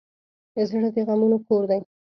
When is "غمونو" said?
1.07-1.37